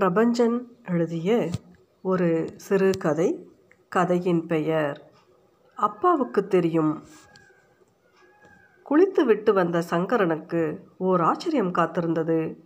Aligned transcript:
பிரபஞ்சன் 0.00 0.66
எழுதிய 0.88 1.48
ஒரு 2.02 2.48
சிறுகதை 2.56 3.46
கதையின் 3.88 4.46
பெயர் 4.46 5.10
அப்பாவுக்கு 5.74 6.46
தெரியும். 6.46 7.02
குளித்து 8.90 9.24
விட்டு 9.24 9.52
வந்த 9.52 9.82
சங்கரனுக்கு 9.90 10.78
ஓர் 10.96 11.20
ஆச்சரியம் 11.20 11.72
காத்திருந்தது. 11.74 12.58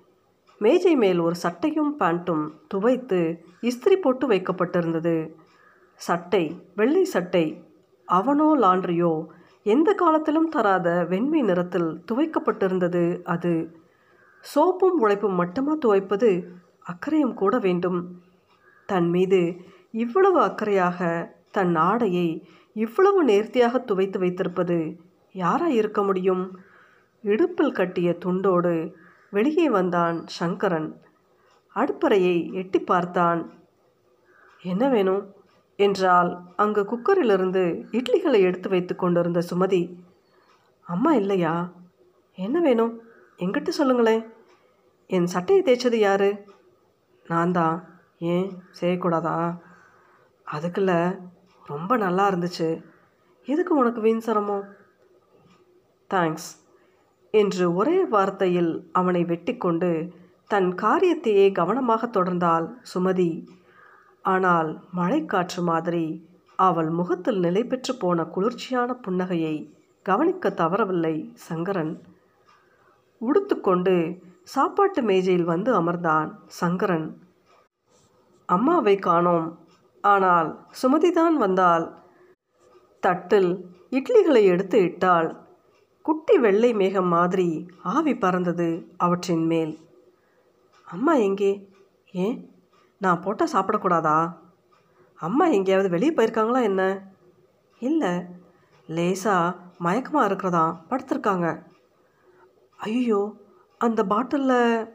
மேஜை 0.58 0.96
மேல் 0.96 1.18
ஒரு 1.18 1.34
சட்டையும் 1.34 1.98
பேண்ட்டும் 1.98 2.50
துவைத்து 2.74 3.44
இஸ்திரி 3.60 3.96
போட்டு 3.96 4.28
வைக்கப்பட்டிருந்தது. 4.28 5.30
சட்டை 5.94 6.60
வெள்ளை 6.74 7.04
சட்டை 7.04 7.64
அவனோ 8.04 8.56
லாண்ட்ரியோ 8.56 9.26
எந்த 9.62 9.92
காலத்திலும் 9.92 10.48
தராத 10.48 11.04
வெண்மை 11.08 11.42
நிறத்தில் 11.42 12.02
துவைக்கப்பட்டிருந்தது. 12.12 13.22
அது 13.22 13.82
சோப்பும் 14.54 14.98
உழைப்பும் 14.98 15.34
மட்டுமா 15.34 15.76
துவைப்பது 15.86 16.48
அக்கறையும் 16.84 17.34
கூட 17.34 17.58
வேண்டும். 17.58 18.22
தன் 18.86 19.08
மீது 19.08 19.56
இவ்வளவு 19.90 20.40
அக்கறையாக 20.40 21.30
தன் 21.50 21.76
ஆடையை 21.76 22.48
இவ்வளவு 22.74 23.24
நேர்த்தியாக 23.24 23.78
துவைத்து 23.78 24.18
வைத்திருப்பது 24.18 25.00
யாராக 25.32 25.72
இருக்க 25.72 26.02
முடியும்? 26.02 26.58
இடுப்பில் 27.22 27.72
கட்டிய 27.72 28.16
துண்டோடு 28.24 28.92
வெளியே 29.30 29.70
வந்தான் 29.70 30.26
சங்கரன். 30.26 31.00
அடுப்பறையை 31.74 32.52
எட்டி 32.52 32.78
பார்த்தான். 32.78 33.52
என்ன 34.62 34.88
வேணும்? 34.88 35.34
என்றால் 35.76 36.40
அங்கு 36.56 36.82
குக்கரிலிருந்து 36.82 37.62
இட்லிகளை 37.92 38.40
எடுத்து 38.40 38.68
வைத்து 38.68 38.96
கொண்டிருந்த 38.96 39.42
சுமதி. 39.50 39.94
அம்மா 40.86 41.14
இல்லையா? 41.14 41.72
என்ன 42.34 42.60
வேணும்? 42.60 43.00
எங்கிட்ட 43.38 43.68
சொல்லுங்களேன். 43.68 44.24
என் 45.06 45.26
சட்டையை 45.26 45.64
தேய்ச்சது 45.64 45.94
யாரு? 45.94 46.44
நான் 47.26 47.52
தான் 47.52 47.76
ஏன்? 48.18 48.62
செய்யக்கூடாதா? 48.80 49.58
அதுக்குள்ள 50.52 51.18
ரொம்ப 51.66 51.96
நல்லா 51.96 52.28
இருந்துச்சு. 52.28 52.84
எதுக்கு 53.44 53.74
உனக்கு 53.74 54.00
வீண் 54.00 54.18
சிரமம்? 54.18 54.64
தேங்க்ஸ் 56.10 56.50
என்று 57.30 57.74
ஒரே 57.74 58.04
வார்த்தையில் 58.04 58.86
அவனை 58.92 59.24
வெட்டிக்கொண்டு 59.24 60.12
தன் 60.46 60.74
காரியத்தையே 60.82 61.52
கவனமாக 61.52 62.06
தொடர்ந்தாள் 62.06 62.74
சுமதி. 62.94 63.46
ஆனால் 64.22 64.82
மழைக்காற்று 64.96 65.62
மாதிரி 65.62 66.28
அவள் 66.56 66.90
முகத்தில் 66.90 67.38
நிலை 67.38 67.64
பெற்று 67.64 67.96
போன 67.96 68.24
குளிர்ச்சியான 68.24 68.96
புன்னகையை 69.06 69.72
கவனிக்க 70.02 70.50
தவறவில்லை 70.50 71.30
சங்கரன். 71.34 72.02
உடுத்துக்கொண்டு 73.20 74.22
சாப்பாட்டு 74.44 75.02
மேஜையில் 75.02 75.44
வந்து 75.44 75.82
அமர்ந்தான் 75.82 76.34
சங்கரன். 76.46 77.18
அம்மாவை 78.46 78.96
காணோம். 78.96 79.58
ஆனால் 80.00 80.66
சுமதிதான் 80.82 81.32
வந்தால் 81.32 82.02
தட்டில் 83.00 83.68
இட்லிகளை 83.90 84.42
எடுத்து 84.42 84.82
இட்டாள். 84.82 85.36
குட்டி 86.02 86.38
வெள்ளை 86.38 86.72
மேகம் 86.72 87.06
மாதிரி 87.06 87.68
ஆவி 87.82 88.16
பறந்தது 88.16 88.94
அவற்றின் 88.96 89.46
மேல். 89.46 89.78
அம்மா 90.84 91.14
எங்கே? 91.14 91.70
ஏன்? 92.12 92.50
நான் 92.98 93.20
போட்டால் 93.20 93.52
சாப்பிடக்கூடாதா? 93.52 94.34
அம்மா 95.14 95.46
எங்கேயாவது 95.46 95.90
வெளியே 95.90 96.12
போயிருக்காங்களா 96.12 96.62
என்ன? 96.62 97.12
இல்லை. 97.78 98.22
லேசாக 98.86 99.56
மயக்கமாக 99.78 100.26
இருக்கிறதா? 100.26 100.84
படுத்திருக்காங்க. 100.90 101.66
ஐயோ 102.76 103.42
அந்த 103.78 104.04
பாட்டிலில் 104.04 104.88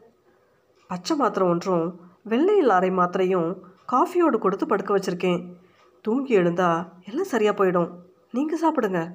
பச்சை 0.87 1.17
மாத்திரை 1.17 1.47
ஒன்றும் 1.47 1.99
வெள்ளையில் 2.23 2.69
அரை 2.69 2.89
மாத்திரையும் 2.89 3.59
காஃபியோடு 3.85 4.39
கொடுத்து 4.39 4.65
படுக்க 4.65 4.97
வச்சுருக்கேன். 4.97 5.53
தூங்கி 6.01 6.37
எழுந்தா 6.37 6.89
எல்லாம் 7.05 7.23
சரியாக 7.23 7.65
போயிடும். 7.65 7.91
நீங்கள் 8.31 8.59
சாப்பிடுங்க. 8.61 9.13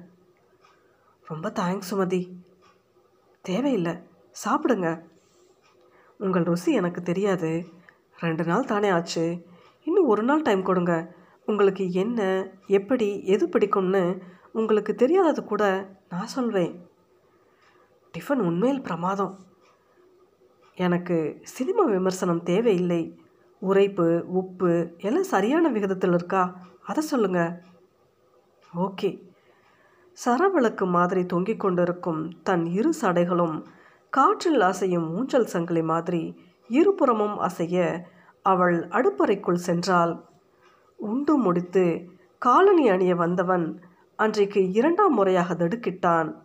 ரொம்ப 1.25 1.49
தேங்க்ஸ் 1.49 1.91
சுமதி. 1.91 2.31
தேவையில்லை 3.41 3.97
சாப்பிடுங்க. 4.45 5.01
உங்கள் 6.17 6.43
ருசி 6.43 6.73
எனக்கு 6.73 7.01
தெரியாது. 7.01 7.65
ரெண்டு 8.19 8.43
நாள் 8.43 8.65
தானே 8.65 8.89
ஆச்சு. 8.89 9.45
இன்னும் 9.83 10.07
ஒரு 10.07 10.23
நாள் 10.23 10.41
டைம் 10.41 10.63
கொடுங்க. 10.63 11.15
உங்களுக்கு 11.45 11.91
என்ன 11.91 12.47
எப்படி 12.67 13.25
எது 13.25 13.47
பிடிக்கும்னு 13.47 14.19
உங்களுக்கு 14.51 14.95
தெரியாதது 14.95 15.43
கூட 15.43 15.89
நான் 16.09 16.27
சொல்வேன். 16.27 16.89
டிஃபன் 18.17 18.45
உண்மையில் 18.49 18.81
பிரமாதம். 18.81 19.39
எனக்கு 20.75 21.39
சினிமா 21.43 21.83
விமர்சனம் 21.83 22.43
தேவையில்லை. 22.43 23.19
உரைப்பு 23.59 24.23
உப்பு 24.27 24.91
எல்லாம் 24.97 25.23
சரியான 25.23 25.69
விகிதத்தில் 25.69 26.13
இருக்கா? 26.13 26.59
அதை 26.83 27.03
சொல்லுங்க. 27.03 27.61
ஓகே. 28.77 29.21
சரவிளக்கு 30.25 30.87
மாதிரி 30.87 31.25
தொங்கிக் 31.25 31.59
கொண்டிருக்கும் 31.59 32.41
தன் 32.41 32.65
இரு 32.65 32.93
சடைகளும் 33.01 33.65
காற்றில் 34.09 34.59
அசையும் 34.59 35.11
ஊஞ்சல் 35.11 35.45
சங்கிலி 35.45 35.81
மாதிரி 35.81 36.39
இருபுறமும் 36.67 37.39
அசைய 37.39 38.01
அவள் 38.41 38.87
அடுப்பறைக்குள் 38.87 39.59
சென்றாள். 39.65 40.21
உண்டு 40.95 41.37
முடித்து 41.37 42.09
காலனி 42.37 42.89
அணிய 42.89 43.15
வந்தவன் 43.15 43.81
அன்றைக்கு 44.15 44.71
இரண்டாம் 44.71 45.13
முறையாக 45.13 45.53
திடுக்கிட்டான். 45.53 46.35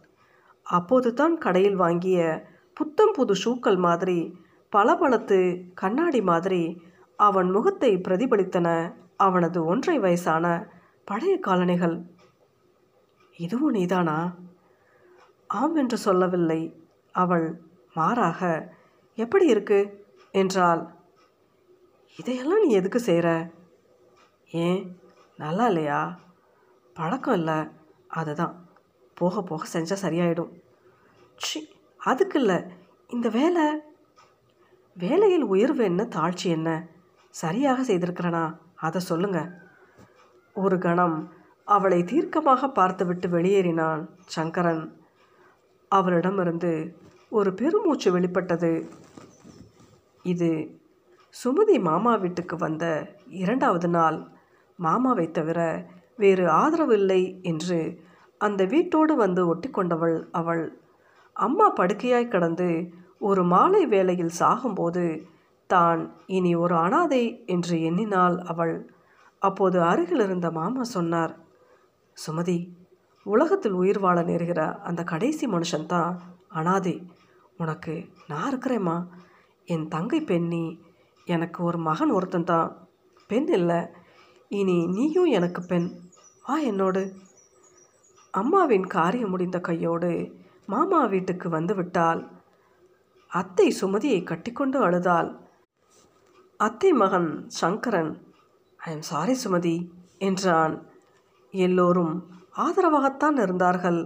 அப்போதுதான் 0.62 1.38
கடையில் 1.38 1.76
வாங்கிய 1.76 2.48
புத்தம் 2.80 3.12
புது 3.12 3.34
ஷூக்கள் 3.34 3.78
மாதிரி 3.78 4.38
பளபளத்து 4.72 5.70
கண்ணாடி 5.74 6.22
மாதிரி 6.22 6.82
அவன் 7.16 7.50
முகத்தை 7.50 7.96
பிரதிபலித்தன 7.96 8.94
அவனது 9.16 9.64
ஒன்றை 9.64 9.98
வயசான 9.98 10.68
பழைய 11.04 11.38
காலணிகள். 11.38 12.02
இதுவும் 13.36 13.70
நீதானா? 13.70 14.34
ஆம் 15.46 15.74
என்று 15.74 15.96
சொல்லவில்லை. 15.96 16.86
அவள் 17.12 17.60
மாறாக 17.94 18.72
எப்படி 19.14 19.46
இருக்கு? 19.46 20.06
என்றாள். 20.30 20.86
இதையெல்லாம் 22.16 22.66
நீ 22.66 22.72
எதுக்கு 22.74 23.00
செய்கிற 23.00 23.50
ஏன்? 24.50 25.00
நல்லா 25.36 25.66
இல்லையா? 25.66 26.20
பழக்கம் 26.94 27.34
இல்லை. 27.34 27.68
அதுதான். 28.08 28.68
போக 29.14 29.42
போக 29.42 29.66
செஞ்சால் 29.72 30.02
சரியாயிடும். 30.02 30.52
சி 31.36 31.69
அதுக்கு 32.04 32.40
இல்லை 32.40 32.62
இந்த 33.08 33.28
வேலை 33.28 33.82
வேலையில் 34.96 35.42
உயர்வு 35.42 35.84
என்ன 35.84 36.02
தாழ்ச்சி 36.02 36.44
என்ன? 36.44 36.86
சரியாக 37.30 37.82
செய்திருக்கிறனா? 37.82 38.56
அதை 38.74 39.00
சொல்லுங்க. 39.00 39.62
ஒரு 40.54 40.78
கணம் 40.78 41.32
அவளை 41.64 42.02
தீர்க்கமாக 42.02 42.72
பார்த்துவிட்டு 42.72 43.28
வெளியேறினான் 43.28 44.08
சங்கரன். 44.26 44.98
அவளிடமிருந்து 45.88 46.96
ஒரு 47.30 47.54
பெருமூச்சு 47.54 48.12
வெளிப்பட்டது. 48.12 48.88
இது 50.22 50.80
சுமதி 51.44 51.80
மாமா 51.80 52.14
வீட்டுக்கு 52.14 52.56
வந்த 52.56 53.14
இரண்டாவது 53.26 53.88
நாள். 53.88 54.28
மாமாவை 54.76 55.30
தவிர 55.30 55.86
வேறு 56.16 56.50
ஆதரவு 56.50 56.94
இல்லை 56.98 57.38
என்று 57.42 58.00
அந்த 58.38 58.64
வீட்டோடு 58.64 59.14
வந்து 59.14 59.46
ஒட்டி 59.46 59.70
கொண்டவள் 59.70 60.28
அவள். 60.32 60.79
அம்மா 61.44 61.66
படுக்கையாய் 61.74 62.28
கடந்து 62.28 62.68
ஒரு 63.18 63.42
மாலை 63.44 63.82
வேளையில் 63.86 64.38
சாகும்போது 64.38 65.04
தான் 65.66 66.00
இனி 66.26 66.52
ஒரு 66.54 66.76
அனாதை 66.76 67.22
என்று 67.46 67.76
எண்ணினாள் 67.82 68.36
அவள். 68.52 68.74
அப்போது 69.38 69.78
அருகில் 69.82 70.20
இருந்த 70.20 70.50
மாமா 70.50 70.82
சொன்னார் 70.84 71.32
சுமதி 72.16 72.58
உலகத்தில் 73.26 73.72
உயிர் 73.72 73.98
வாழ 73.98 74.16
நேருகிற 74.22 74.60
அந்த 74.80 75.02
கடைசி 75.04 75.44
மனுஷன்தான் 75.46 76.12
அனாதை. 76.48 76.96
உனக்கு 77.56 77.94
நான் 78.28 78.50
இருக்கிறேம்மா. 78.50 78.96
என் 79.68 79.88
தங்கை 79.88 80.20
பெண்ணி 80.20 80.64
எனக்கு 81.26 81.64
ஒரு 81.64 81.78
மகன் 81.78 82.10
ஒருத்தன் 82.10 82.44
தான். 82.44 82.68
பெண் 83.30 83.48
இல்லை. 83.48 83.80
இனி 84.50 84.86
நீயும் 84.86 85.30
எனக்கு 85.38 85.62
பெண். 85.62 85.88
வா 86.46 86.56
என்னோடு. 86.70 87.02
அம்மாவின் 88.34 88.86
காரியம் 88.86 89.30
முடிந்த 89.30 89.58
கையோடு 89.60 90.12
மாமா 90.72 91.00
வீட்டுக்கு 91.04 91.48
வந்து 91.48 91.74
விட்டாள் 91.74 92.20
அத்தை 93.30 93.66
சுமதியை 93.80 94.20
கட்டிக்கொண்டு 94.22 94.78
அழுதாள். 94.86 95.28
அத்தை 96.60 96.90
மகன் 96.92 97.30
Sankaran 97.60 98.10
I 98.80 98.90
am 98.92 99.04
sorry 99.10 99.34
Sumathi 99.44 99.76
என்றான். 100.18 100.74
எல்லோரும் 101.54 102.14
ஆதரவாகத்தான் 102.56 103.36
இருந்தார்கள். 103.42 104.00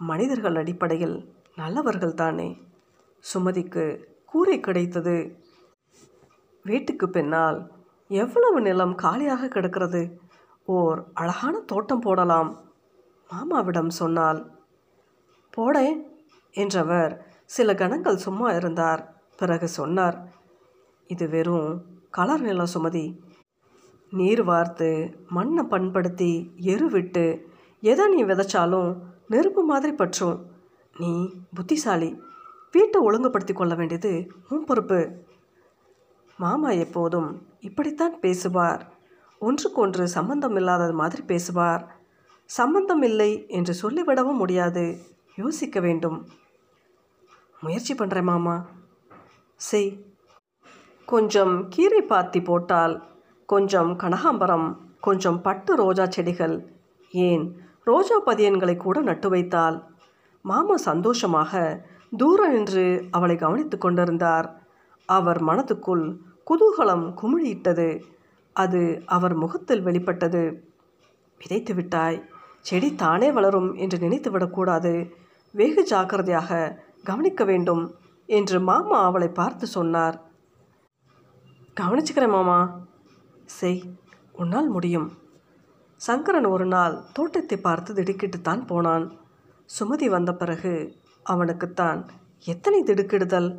மனிதர்கள் 0.00 0.56
அடிப்படையில் 0.56 1.16
நல்லவர்கள் 1.56 2.18
தானே. 2.22 2.48
சுமதிக்கு 3.24 3.84
கூரை 4.24 4.56
கிடைத்தது. 4.60 5.16
வீட்டுக்கு 6.64 7.06
பின்னால் 7.08 7.58
எவ்வளவு 8.10 8.58
நிலம் 8.60 8.94
காலியாக 8.94 9.48
கிடக்கிறது? 9.48 10.02
ஓர் 10.68 10.98
அழகான 11.14 11.54
தோட்டம் 11.70 12.00
போடலாம் 12.00 12.50
மாமாவிடம் 13.30 13.92
சொன்னால் 14.00 14.40
போடேன் 15.56 15.98
என்றவர் 16.52 17.12
சில 17.44 17.74
கணங்கள் 17.74 18.24
சும்மா 18.26 18.48
இருந்தார். 18.52 19.02
பிறகு 19.36 19.68
சொன்னார் 19.68 20.18
இது 21.06 21.28
வெறும் 21.28 21.82
கலர் 22.10 22.40
நிலம் 22.40 22.72
சுமதி. 22.74 23.18
நீர் 24.10 24.42
வார்த்து 24.44 24.88
மண்ணை 25.28 25.64
பண்படுத்தி 25.64 26.32
எரு 26.56 26.88
விட்டு 26.88 27.24
எதை 27.80 28.06
நீ 28.14 28.24
விதைச்சாலும் 28.24 28.90
நெருப்பு 29.28 29.62
மாதிரி 29.62 29.92
பற்றும். 29.92 30.38
நீ 30.98 31.32
புத்திசாலி 31.54 32.10
வீட்டை 32.72 33.00
ஒழுங்குபடுத்தி 33.00 33.52
கொள்ள 33.52 33.74
வேண்டியது 33.74 34.12
உன் 34.48 34.64
பொறுப்பு. 34.64 35.00
மாமா 36.36 36.70
எப்போதும் 36.70 37.30
இப்படித்தான் 37.60 38.20
பேசுவார். 38.20 38.82
ஒன்றுக்கொன்று 39.38 40.08
சம்பந்தம் 40.08 40.56
இல்லாதது 40.56 40.92
மாதிரி 40.92 41.22
பேசுவார். 41.22 41.82
சம்பந்தம் 42.44 43.02
இல்லை 43.02 43.46
என்று 43.48 43.74
சொல்லிவிடவும் 43.82 44.40
முடியாது. 44.42 44.84
யோசிக்க 45.40 45.80
வேண்டும். 45.80 46.18
முயற்சி 47.60 47.94
பண்ணுறேன் 47.94 48.22
மாமா. 48.22 48.56
செய். 49.56 49.90
கொஞ்சம் 51.06 51.68
கீரை 51.68 52.02
பாத்தி 52.02 52.40
போட்டால் 52.42 52.94
கொஞ்சம் 53.46 53.98
கனகாம்பரம் 53.98 54.76
கொஞ்சம் 55.00 55.40
பட்டு 55.42 55.76
ரோஜா 55.76 56.06
செடிகள். 56.06 56.56
ஏன்? 57.10 57.44
ரோஜா 57.84 58.16
பதியன்களை 58.26 58.76
கூட 58.76 59.00
நட்டு 59.00 59.28
வைத்தால். 59.28 59.76
மாமா 60.42 60.76
சந்தோஷமாக 60.76 61.52
தூரம் 62.16 62.52
நின்று 62.52 62.86
அவளை 63.10 63.36
கவனித்து 63.36 63.78
கொண்டிருந்தார். 63.78 64.48
அவர் 65.06 65.40
மனதுக்குள் 65.44 66.04
குதூகலம் 66.46 67.06
குமிழியிட்டது. 67.20 67.88
அது 68.52 69.02
அவர் 69.06 69.34
முகத்தில் 69.34 69.82
வெளிப்பட்டது. 69.82 70.42
விதைத்து 71.38 71.74
விட்டாய். 71.74 72.18
செடி 72.60 72.94
தானே 72.94 73.32
வளரும் 73.32 73.74
என்று 73.74 73.98
நினைத்து 73.98 74.30
விடக்கூடாது 74.30 74.92
வெகு 75.54 75.82
ஜாக்கிரதையாக 75.84 76.80
கவனிக்க 77.04 77.44
வேண்டும் 77.44 77.82
என்று 78.28 78.60
மாமா 78.60 78.98
அவளை 79.02 79.28
பார்த்து 79.28 79.66
சொன்னார். 79.66 80.16
கவனிச்சுக்கிறேன் 81.80 82.30
மாமா. 82.30 82.58
செய் 83.44 83.82
உன்னால் 84.32 84.68
முடியும். 84.68 85.08
சங்கரன் 86.00 86.44
ஒரு 86.44 86.66
நாள் 86.66 86.94
தோட்டத்தை 87.12 87.56
பார்த்து 87.60 87.94
திடுக்கிட்டுத்தான் 87.94 88.66
போனான். 88.66 89.06
சுமதி 89.70 90.06
வந்த 90.08 90.32
பிறகு 90.32 90.74
அவனுக்குத்தான் 91.26 92.00
எத்தனை 92.44 92.82
திடுக்கிடுதல்? 92.82 93.50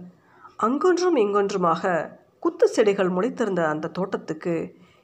அங்கொன்றும் 0.58 1.16
இங்கொன்றுமாக 1.16 1.92
குத்து 2.40 2.68
செடிகள் 2.68 3.10
முளைத்திருந்த 3.10 3.62
அந்த 3.66 3.88
தோட்டத்துக்கு 3.88 4.56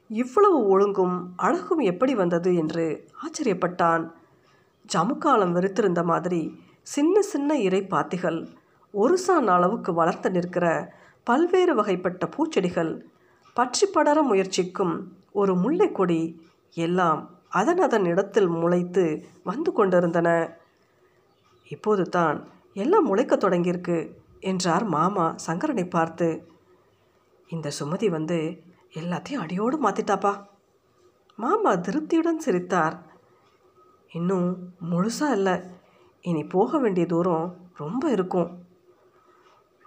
இவ்வளவு 0.10 0.58
ஒழுங்கும் 0.68 1.18
அழகும் 1.36 1.80
எப்படி 1.80 2.16
வந்தது? 2.16 2.56
என்று 2.56 2.86
ஆச்சரியப்பட்டான். 3.24 4.06
ஜமுக்காலம் 4.90 5.52
வெறுத்திருந்த 5.52 6.04
மாதிரி 6.04 6.42
சின்ன 6.94 7.22
சின்ன 7.32 7.50
இறை 7.68 7.82
பாத்திகள் 7.94 8.40
ஒரு 8.94 9.16
சான் 9.18 9.50
அளவுக்கு 9.56 9.92
வளர்த்து 9.94 10.30
நிற்கிற 10.36 10.66
பல்வேறு 11.28 11.74
வகைப்பட்ட 11.80 12.26
பூச்செடிகள் 12.36 12.92
பற்றி 13.56 13.86
படர 13.96 14.18
முயற்சிக்கும் 14.30 14.94
ஒரு 15.32 15.54
முல்லைக்கொடி 15.56 16.22
எல்லாம் 16.78 17.22
அதன் 17.60 17.82
அதன் 17.86 18.06
இடத்தில் 18.12 18.50
முளைத்து 18.62 19.04
வந்து 19.44 19.70
கொண்டிருந்தன. 19.74 20.30
இப்போது 21.68 22.04
தான் 22.18 22.38
எல்லாம் 22.76 23.08
முளைக்கத் 23.10 23.44
தொடங்கியிருக்கு 23.44 23.98
என்றார் 24.52 24.86
மாமா 24.96 25.26
சங்கரனை 25.48 25.86
பார்த்து. 25.88 26.30
இந்த 27.50 27.68
சுமதி 27.80 28.10
வந்து 28.18 28.40
எல்லாத்தையும் 28.94 29.44
அடியோடு 29.46 29.78
மாற்றிட்டாப்பா 29.86 30.34
மாமா 31.40 31.72
திருப்தியுடன் 31.88 32.44
சிரித்தார். 32.46 32.96
இன்னும் 34.12 34.48
முழுசாக 34.92 35.38
இல்லை. 35.38 35.56
இனி 36.30 36.44
போக 36.44 36.78
வேண்டிய 36.78 37.06
தூரம் 37.06 37.48
ரொம்ப 37.78 38.04
இருக்கும். 38.10 38.50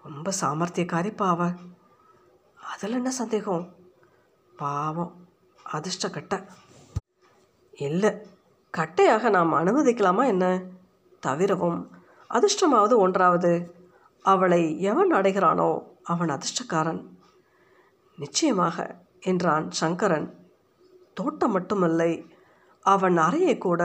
ரொம்ப 0.02 0.32
சாமர்த்தியக்காரி 0.40 1.10
பாவ 1.16 1.40
அதில் 2.60 2.92
என்ன 2.92 3.10
சந்தேகம்? 3.10 3.64
பாவம். 4.56 5.12
அதிர்ஷ்ட 5.62 6.10
கட்டை 6.10 6.38
இல்லை. 7.78 8.10
கட்டையாக 8.75 9.31
நாம் 9.31 9.52
அனுமதிக்கலாமா 9.52 10.25
என்ன? 10.26 10.46
தவிரவும் 11.20 11.81
அதிர்ஷ்டமாவது 12.31 12.96
ஒன்றாவது. 12.96 13.52
அவளை 14.25 14.62
எவன் 14.81 15.12
அடைகிறானோ 15.12 15.70
அவன் 16.02 16.28
அதிர்ஷ்டக்காரன். 16.28 17.02
நிச்சயமாக 18.19 18.96
என்றான் 19.20 19.70
சங்கரன். 19.70 20.28
தோட்டம் 21.14 21.54
மட்டுமில்லை 21.58 22.12
அவன் 22.84 23.16
அறையை 23.16 23.58
கூட 23.58 23.82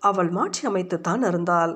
அவள் 0.00 0.30
மாற்றி 0.30 0.62
அமைத்துத்தான் 0.68 1.22
இருந்தாள் 1.26 1.74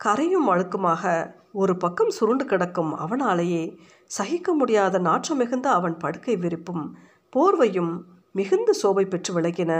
கரையும் 0.00 0.48
அழுக்குமாக 0.52 1.04
ஒரு 1.52 1.76
பக்கம் 1.76 2.10
சுருண்டு 2.10 2.44
கிடக்கும் 2.44 2.92
அவனாலேயே 2.94 3.62
சகிக்க 4.06 4.54
முடியாத 4.54 4.98
நாற்றம் 4.98 5.36
மிகுந்த 5.36 5.66
அவன் 5.70 5.96
படுக்கை 5.96 6.36
விரிப்பும் 6.36 6.84
போர்வையும் 7.32 7.94
மிகுந்த 8.32 8.70
சோபை 8.82 9.04
பெற்று 9.08 9.40
விலகின. 9.40 9.72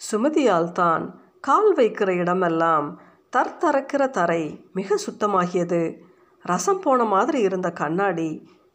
சுமதியால் 0.00 0.70
தான் 0.72 1.04
கால் 1.40 1.74
வைக்கிற 1.74 2.10
இடமெல்லாம் 2.12 2.88
தற்தறக்கிற 3.32 4.02
தரை 4.10 4.42
மிக 4.72 4.96
சுத்தமாகியது. 5.06 5.82
ரசம் 6.44 6.80
போன 6.80 7.04
மாதிரி 7.04 7.40
இருந்த 7.40 7.68
கண்ணாடி 7.70 8.30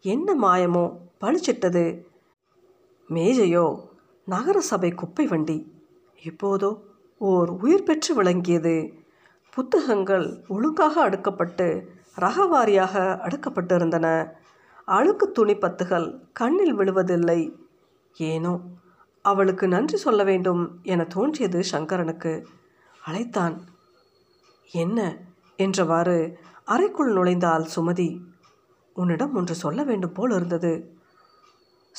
என்ன 0.06 0.36
மாயமோ 0.36 0.86
பளிச்சிட்டது. 1.22 1.86
மேஜையோ 3.10 3.68
நகரசபை 4.28 4.92
குப்பை 4.92 5.25
வண்டி 5.28 5.57
இப்போதோ 6.22 6.72
ஓர் 7.22 7.50
உயிர் 7.50 7.83
பெற்று 7.83 8.12
விளங்கியது. 8.16 8.78
புத்தகங்கள் 9.57 10.45
ஒழுங்காக 10.48 11.09
அடுக்கப்பட்டு 11.09 11.88
ரகவாரியாக 12.15 12.94
அடுக்கப்பட்டிருந்தன. 13.27 14.31
அழுக்கு 14.86 15.31
துணிப்பத்துகள் 15.31 16.19
கண்ணில் 16.33 16.77
விழுவதில்லை. 16.77 17.51
ஏனோ 18.18 18.59
அவளுக்கு 19.21 19.68
நன்றி 19.68 19.98
சொல்ல 19.98 20.24
வேண்டும் 20.24 20.80
என 20.83 21.04
தோன்றியது 21.04 21.63
சங்கரனுக்கு. 21.71 22.45
அழைத்தான். 23.06 23.62
என்ன? 24.71 25.18
என்றவாறு 25.57 26.33
அறைக்குள் 26.65 27.13
நுழைந்தாள் 27.13 27.68
சுமதி. 27.75 28.19
உன்னிடம் 28.94 29.36
ஒன்று 29.36 29.56
சொல்ல 29.56 29.83
வேண்டும் 29.83 30.12
போல் 30.12 30.31
இருந்தது. 30.31 30.98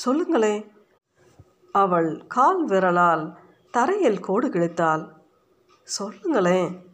சொல்லுங்களே. 0.07 0.67
அவள் 1.73 2.27
கால் 2.27 2.65
விரலால் 2.65 3.37
தரையில் 3.71 4.21
கோடு 4.21 4.49
கிழித்தாள். 4.49 5.09
சொல்லுங்களேன் 5.83 6.87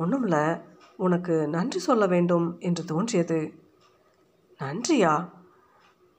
ஒன்றுமில்ல 0.00 0.62
உனக்கு 0.96 1.48
நன்றி 1.48 1.78
சொல்ல 1.78 2.06
வேண்டும் 2.06 2.56
என்று 2.58 2.84
தோன்றியது. 2.84 3.52
நன்றியா? 4.58 5.30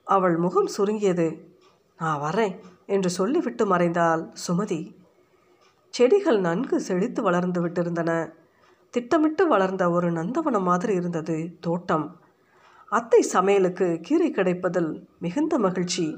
அவள் 0.04 0.38
முகம் 0.38 0.68
சுருங்கியது. 0.68 1.56
நான் 1.98 2.22
வரேன் 2.22 2.60
என்று 2.86 3.10
சொல்லிவிட்டு 3.10 3.66
மறைந்தாள் 3.66 4.34
சுமதி. 4.48 4.96
செடிகள் 5.90 6.40
நன்கு 6.40 6.80
செழித்து 6.80 7.22
வளர்ந்து 7.22 7.68
விட்டிருந்தன. 7.68 8.34
திட்டமிட்டு 8.90 9.48
வளர்ந்த 9.48 9.90
ஒரு 9.90 10.12
நந்தவனம் 10.12 10.62
மாதிரி 10.62 10.94
இருந்தது 10.94 11.58
தோட்டம். 11.60 12.20
அத்தை 12.90 13.22
சமையலுக்கு 13.22 14.00
கீரை 14.02 14.32
கிடைப்பதில் 14.32 15.08
மிகுந்த 15.20 15.60
மகிழ்ச்சி. 15.60 16.18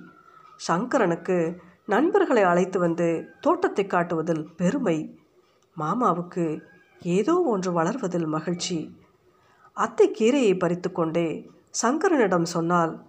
சங்கரனுக்கு 0.68 1.58
நண்பர்களை 1.86 2.44
அழைத்து 2.44 2.80
வந்து 2.80 3.30
தோட்டத்தை 3.42 3.88
காட்டுவதில் 3.88 4.48
பெருமை. 4.56 5.20
மாமாவுக்கு 5.78 6.62
ஏதோ 7.04 7.42
ஒன்று 7.42 7.82
வளர்வதில் 7.82 8.26
மகிழ்ச்சி. 8.26 8.98
அத்தை 9.74 10.16
கீரையை 10.20 10.60
பறித்து 10.60 10.92
கொண்டே 10.92 11.52
சங்கரனிடம் 11.82 12.44
சொன்னால் 12.44 13.06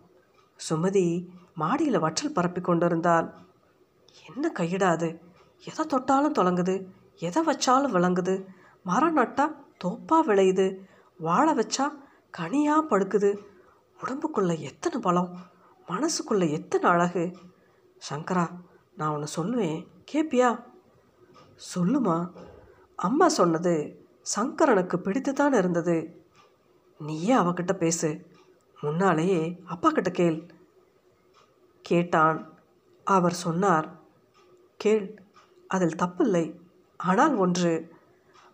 சுமதி 0.69 1.27
மாடியில் 1.55 1.99
வற்றல் 1.99 2.33
பரப்பி 2.33 2.61
கொண்டிருந்தால் 2.61 3.35
என்ன 4.27 4.53
கையிடாது 4.59 5.09
எதை 5.65 5.87
தொட்டாலும் 5.87 6.33
தொடங்குது 6.33 6.87
எதை 7.19 7.43
வச்சாலும் 7.45 7.95
விளங்குது. 7.97 8.45
மரம் 8.85 9.17
நட்டா 9.17 9.55
தோப்பா 9.85 10.27
விளையுது. 10.27 10.77
வாழை 11.19 11.55
வச்சா 11.55 11.87
கனியாக 12.39 12.87
படுக்குது. 12.91 13.39
உடம்புக்குள்ள 14.03 14.59
எத்தனை 14.59 15.01
பலம்? 15.01 15.37
மனசுக்குள்ள 15.89 16.51
எத்தனை 16.51 16.91
அழகு? 16.91 17.37
சங்கரா 18.11 18.47
நான் 18.97 19.15
ஒன்று 19.15 19.29
சொல்லுவேன். 19.37 19.87
கேப்பியா? 20.13 20.65
சொல்லுமா 21.75 22.31
அம்மா 22.97 23.29
சொன்னது 23.29 24.03
சங்கரனுக்கு 24.37 24.97
பிடித்து 24.97 25.33
தான் 25.33 25.53
இருந்தது. 25.53 26.25
நீயே 26.99 27.35
அவகிட்ட 27.35 27.73
பேசு. 27.73 28.27
முன்னாலேயே 28.81 29.61
அப்பா 29.65 29.91
கிட்ட 29.91 30.11
கேள். 30.11 30.47
கேட்டான். 31.83 32.53
அவர் 33.05 33.33
சொன்னார் 33.33 33.89
கேள் 34.77 35.23
அதில் 35.69 35.97
தப்பில்லை. 35.97 36.59
ஆனால் 36.97 37.35
ஒன்று 37.35 37.97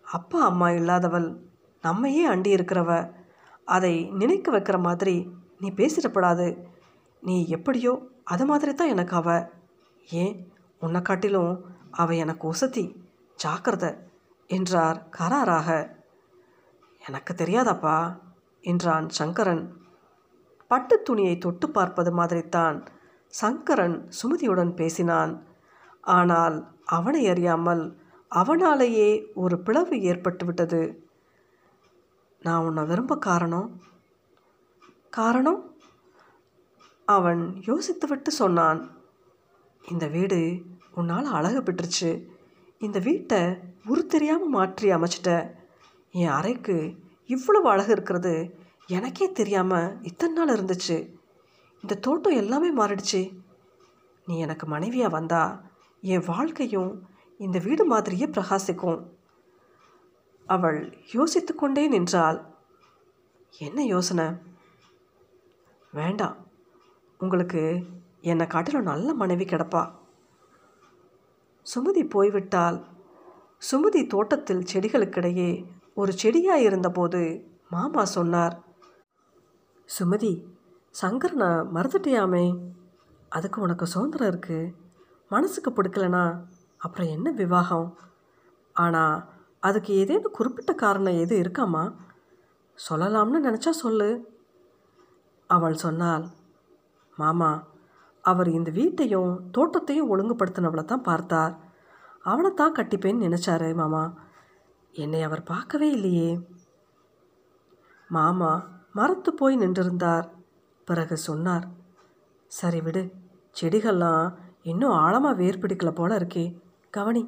அப்பா 0.03 0.45
அம்மா 0.45 0.69
இல்லாதவள் 0.69 1.37
நம்மையே 1.83 2.29
அண்டி 2.29 2.55
இருக்கிறவ. 2.55 3.13
அதை 3.65 4.11
நினைக்க 4.11 4.59
வைக்கிற 4.59 4.81
மாதிரி 4.81 5.33
நீ 5.61 5.71
பேசிடப்படாது. 5.71 6.65
நீ 7.21 7.47
எப்படியோ 7.47 8.09
அது 8.25 8.45
மாதிரி 8.45 8.75
தான் 8.75 8.89
எனக்கு 8.89 9.17
அவ. 9.17 9.51
ஏன்? 10.11 10.53
உன்னை 10.81 11.03
காட்டிலும் 11.03 11.65
அவ 11.91 12.15
எனக்கு 12.15 12.53
உசத்தி 12.53 12.97
ஜாக்கிரதை. 13.37 13.95
என்றார் 14.51 14.99
கராராக. 15.19 15.69
எனக்கு 17.03 17.33
தெரியாதப்பா 17.35 17.99
என்றான் 18.65 19.07
சங்கரன். 19.09 19.65
பட்டு 20.71 20.97
துணியை 21.03 21.35
தொட்டு 21.39 21.67
பார்ப்பது 21.71 22.11
மாதிரித்தான் 22.17 22.77
சங்கரன் 23.35 23.97
சுமதியுடன் 24.19 24.73
பேசினான். 24.75 25.33
ஆனால் 26.17 26.57
அவனை 26.89 27.23
அறியாமல் 27.29 27.83
அவனாலேயே 28.31 29.11
ஒரு 29.35 29.57
பிளவு 29.59 29.97
ஏற்பட்டுவிட்டது 30.11 30.83
நான் 32.43 32.65
உன்னை 32.65 32.83
விரும்ப 32.85 33.15
காரணம்? 33.19 33.69
காரணம்? 35.11 35.61
அவன் 37.09 37.43
யோசித்துவிட்டு 37.67 38.31
சொன்னான். 38.33 38.81
இந்த 39.85 40.07
வீடு 40.07 40.41
உன்னால் 40.95 41.29
அழகு 41.31 41.61
பெற்றுச்சு. 41.61 42.11
இந்த 42.81 42.99
வீட்டை 42.99 43.41
உரு 43.87 44.07
தெரியாமல் 44.07 44.49
மாற்றி 44.49 44.91
அமைச்சிட்ட. 44.91 45.55
என் 46.13 46.29
அறைக்கு 46.29 46.95
இவ்வளவு 47.27 47.69
அழகு 47.69 47.93
இருக்கிறது 47.93 48.59
எனக்கே 48.87 49.33
தெரியாமல் 49.33 50.03
இத்தனை 50.03 50.45
நாள் 50.45 50.57
இருந்துச்சு. 50.57 51.19
இந்த 51.83 51.95
தோட்டம் 51.95 52.33
எல்லாமே 52.33 52.75
மாறிடுச்சு. 52.75 53.43
நீ 54.27 54.39
எனக்கு 54.39 54.67
மனைவியாக 54.67 55.11
வந்தா 55.11 55.63
என் 56.01 56.25
வாழ்க்கையும் 56.27 57.09
இந்த 57.39 57.59
வீடு 57.59 57.85
மாதிரியே 57.85 58.27
பிரகாசிக்கும். 58.27 59.07
அவள் 60.47 60.99
யோசித்து 61.13 61.55
கொண்டே 61.55 61.89
நின்றாள். 61.89 62.45
என்ன 63.59 63.85
யோசனை? 63.85 64.25
வேண்டாம். 65.91 66.37
உங்களுக்கு 67.19 67.85
என்னை 68.21 68.47
காட்டிலும் 68.47 68.83
நல்ல 68.83 69.15
மனைவி 69.15 69.45
கிடப்பா. 69.45 69.93
சுமதி 71.75 72.09
போய்விட்டால் 72.09 72.87
சுமதி 73.63 74.01
தோட்டத்தில் 74.07 74.69
செடிகளுக்கிடையே 74.73 75.51
ஒரு 75.95 76.13
செடியாக 76.13 76.67
இருந்தபோது 76.69 77.21
மாமா 77.69 78.03
சொன்னார் 78.17 78.55
சுமதி 79.89 80.33
சங்கரனை 80.95 81.51
மறந்துட்டியாமே. 81.75 82.47
அதுக்கு 83.29 83.59
உனக்கு 83.61 83.87
சுதந்திரம் 83.87 84.31
இருக்குது 84.33 84.73
மனசுக்கு 85.31 85.71
பிடிக்கலனா 85.71 86.25
அப்புறம் 86.81 87.13
என்ன 87.17 87.29
விவாகம்? 87.41 87.89
ஆனால் 88.77 89.17
அதுக்கு 89.69 89.91
ஏதேனும் 90.03 90.37
குறிப்பிட்ட 90.39 90.73
காரணம் 90.83 91.21
எது 91.23 91.35
இருக்காமா 91.43 91.85
சொல்லலாம்னு 92.79 93.41
நினச்சா 93.49 93.73
சொல்லு. 93.85 94.11
அவள் 95.51 95.83
சொன்னாள் 95.85 96.25
மாமா 97.17 97.51
அவர் 98.25 98.49
இந்த 98.59 98.71
வீட்டையும் 98.79 99.33
தோட்டத்தையும் 99.57 100.11
ஒழுங்குபடுத்தினவளை 100.13 100.85
தான் 100.85 101.09
பார்த்தார். 101.11 101.55
அவனைத்தான் 102.25 102.75
கட்டிப்பேன்னு 102.75 103.25
நினச்சாரு 103.27 103.75
மாமா. 103.75 104.15
என்னை 104.93 105.23
அவர் 105.23 105.43
பார்க்கவே 105.43 105.91
இல்லையே. 105.91 106.41
மாமா 108.09 108.69
மரத்து 108.93 109.35
போய் 109.35 109.59
நின்றிருந்தார். 109.59 110.29
பிறகு 110.85 111.17
சொன்னார் 111.17 111.67
சரி 112.47 112.81
விடு 112.81 113.13
செடிகள்லாம் 113.61 114.35
இன்னும் 114.63 114.91
ஆழமாக 114.91 115.35
வேர் 115.35 115.59
பிடிக்கல 115.59 115.91
போல 115.91 116.19
இருக்கே. 116.19 116.61
கவனி. 116.91 117.23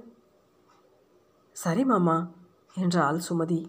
சரி 1.53 1.85
மாமா 1.85 2.31
என்றாள் 2.75 3.21
சுமதி. 3.29 3.61